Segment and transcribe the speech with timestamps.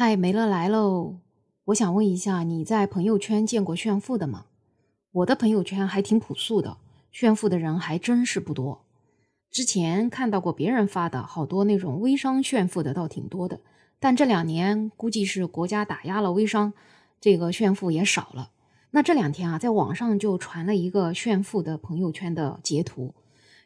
[0.00, 1.16] 嗨，梅乐来喽！
[1.64, 4.44] 我想问一下，你在朋友圈见过炫富的吗？
[5.10, 6.76] 我的朋友圈还挺朴素的，
[7.10, 8.84] 炫富的人还真是不多。
[9.50, 13.58] 之前看到过别人发的好多那种微商炫富的，倒挺多的。
[13.98, 16.72] 但这两年估计是国家打压了微商，
[17.20, 18.52] 这个炫富也少了。
[18.92, 23.12] 那这两天啊，在网上就传了一个炫富的朋友圈的截图，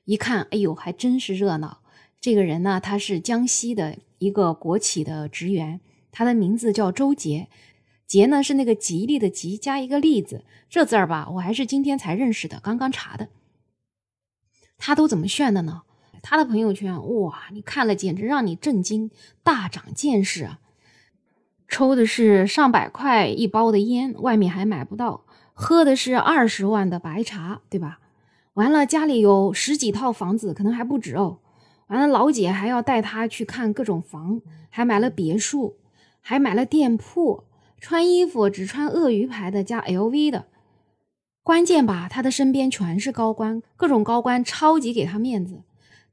[0.07, 1.83] 一看，哎呦，还真是热闹。
[2.23, 5.79] 这个人呢，他是江西的一个国企的职员。
[6.13, 7.49] 他的名字叫周杰，
[8.07, 13.29] 杰呢是那个吉利的吉加一个利字，这字儿吧，我还是今天才认识的，刚刚查的。
[14.79, 15.83] 他都怎么炫的呢？
[16.23, 19.11] 他的朋友圈哇，你看了简直让你震惊，
[19.43, 20.61] 大长见识啊！
[21.67, 25.25] 抽的是上百块一包的烟，外面还买不到；
[25.55, 28.01] 喝的是二十万的白茶，对吧？
[28.55, 31.39] 完了，家里有十几套房子，可能还不止哦。
[31.87, 35.77] 完了，老姐还要带他去看各种房，还买了别墅。
[36.23, 37.45] 还买了店铺，
[37.79, 40.47] 穿衣服只穿鳄鱼牌的加 LV 的，
[41.43, 45.63] 关键吧，他的身边全是高官，各种高官超级给他面子，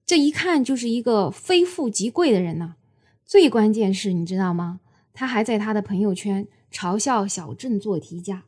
[0.06, 2.75] 这一看就是一个非富即贵的人呐。
[3.23, 4.80] 最关键是你知道吗？
[5.14, 8.44] 他还在他的朋友圈嘲笑小镇做题家。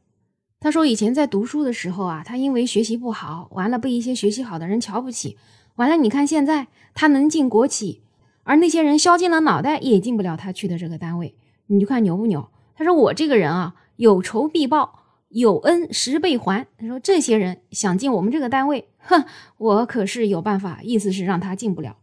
[0.59, 5.38] 他说以前在读书的时候啊，他因为学习不好，完了被一些学习好的人瞧不起，
[5.75, 8.02] 完了你看现在他能进国企，
[8.44, 11.35] 而那些人削尽了脑袋也进不了他去的这个单位。
[11.72, 12.50] 你就看牛不牛？
[12.75, 16.67] 他说我这个人啊，有仇必报，有恩十倍还。
[16.78, 19.23] 他说这些人想进我们这个单位，哼，
[19.58, 21.95] 我可是有办法，意思是让他进不了。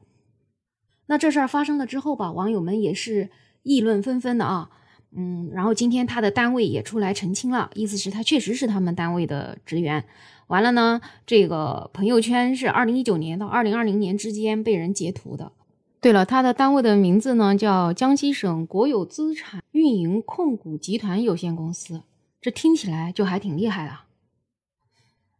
[1.06, 3.28] 那这事儿发生了之后吧，网友们也是
[3.62, 4.70] 议论纷纷的啊。
[5.14, 10.04] 嗯，然后今天他的单位也出来澄清了，意思是他确实是他们单位的职员。
[10.46, 15.52] 完了呢，这个朋友圈是二零一九年到二零二零年之间被人截图的。
[16.00, 22.02] 对了，他的单位的名字呢叫江西省国有资产运营控股集团有限公司，
[22.40, 23.92] 这听起来就还挺厉害的。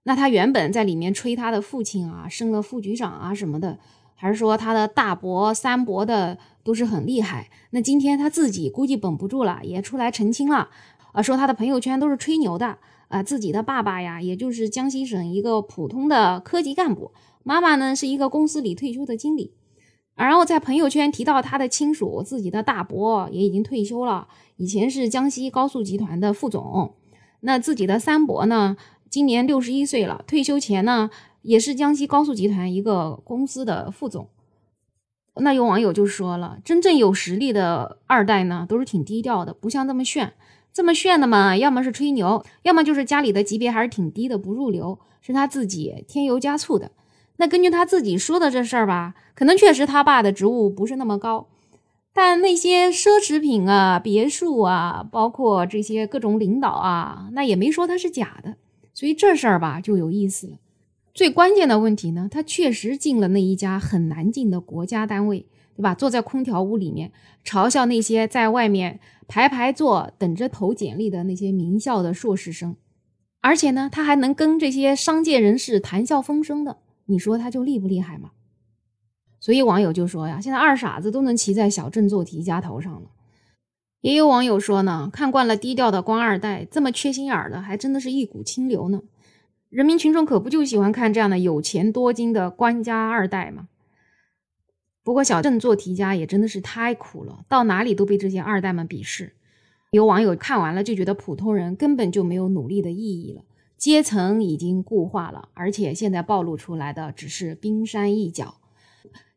[0.03, 3.79] 那他原本在里面吹他的父亲啊，升了副局长啊什么的，
[4.17, 7.49] 还是说他的大伯、三伯的都是很厉害。
[7.71, 10.71] 那今天他自己估计绷不住了，也出来澄清了，
[11.13, 17.13] 啊，说他的朋友圈都是吹牛的，啊，自己的爸爸呀，也就是江西省一个普通的科级干部，
[17.45, 19.53] 妈妈呢是一个公司里退休的经理。
[20.19, 26.95] 然后在朋友圈提到他的亲属，自己的大伯也已经退休了，以前是江西高速集团的副总。
[27.41, 28.77] 那自己的三伯呢，
[29.09, 31.09] 今年六十一岁了，退休前呢
[31.43, 34.29] 也是江西高速集团一个公司的副总。
[35.37, 40.33] 那有网友就说了，真正有实力的二代呢，都是挺低调的，不像这么炫，
[40.73, 46.91] 这么炫的嘛，要么是吹牛，要么就是家里的级别还是挺低的，不入流，是他自己添油加醋的。
[47.39, 51.49] 那根据他自己说的这事儿吧，可能确实他爸的职务不是那么高，
[52.13, 58.57] 但那些奢侈品啊、别墅啊，包括这些各种领导啊，那也没说他是假的。
[58.93, 60.59] 所以这事儿吧就有意思了。
[61.15, 65.95] 最关键的问题呢，他确实进了那一家很难进的国家单位，对吧？
[65.95, 67.13] 坐在空调屋里面，
[67.45, 72.75] 嘲笑那些在外面排排坐等着投简历的那些名校的硕士生，
[73.41, 76.79] 而且呢，他还能跟这些商界人士谈笑风生的。
[77.11, 78.31] 你说他就厉不厉害吗？
[79.41, 83.11] 所以网友就说呀，现在二傻子都能骑在小镇做题家头上了。
[84.01, 89.03] 也有网友说呢，看惯了低调的官二代，这么缺心眼儿的，还真的是一股清流呢。
[89.71, 93.69] 人民群众可不就喜欢看这样的有钱多金的官家二代吗？
[95.03, 99.33] 不过小镇做题家也真的是太苦了，到哪里都被这些二代们鄙视。
[99.91, 103.43] 有网友看完了就觉得普通人根本就没有努力的意义了。
[103.79, 108.57] 阶层已经固化了，而且现在暴露出来的只是冰山一角。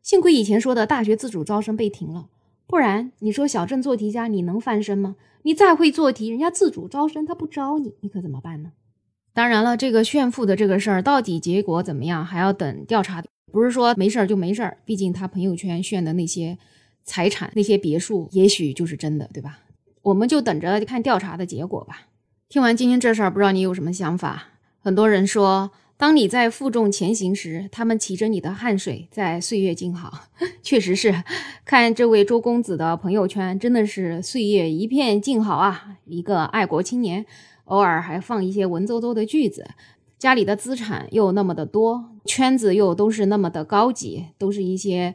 [0.02, 2.28] 幸亏以前说的大学自主招生被停了，
[2.66, 5.14] 不然你说小镇做题家你能翻身吗？
[5.42, 8.72] 你再会做题，人家自主招生他不招你，你可怎么办呢？
[9.32, 13.22] 当然了，这个炫富的这个事儿到底结果怎么样，还要等调查。
[13.52, 16.58] 不是说没事儿就没事儿，毕竟他朋友圈炫的那些
[17.04, 19.60] 财产、那些别墅，也许就是真的，对吧？
[20.02, 22.08] 我们就等着看调查的结果吧。
[22.52, 24.48] 听完今天这事儿，不知道你有什么想法？
[24.82, 30.24] 很多人说，当你在负重前行时，他们骑着你的汗水在岁月静好。
[30.62, 31.24] 确实是，
[31.64, 35.96] 看这位周公子的朋友圈，真的是岁月一片静好啊！
[36.04, 37.24] 一个爱国青年，
[37.64, 39.66] 偶尔还放一些文绉绉的句子，
[40.18, 45.14] 家里的资产又那么的多，圈子又都是那么的高级，都是一些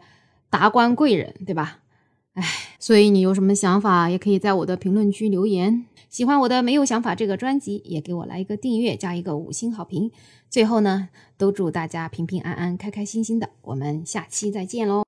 [0.50, 1.82] 达官贵人，对吧？
[2.38, 2.44] 唉，
[2.78, 5.86] 所以你有什么想法，也可以在我的评论区留言。
[6.08, 10.12] 喜欢我的没有想法这个专辑，也给我来一个订阅加一个五星好评。
[10.48, 13.50] 最后呢，都祝大家平平安安、开开心心的。
[13.64, 15.04] 我们下期再见喽！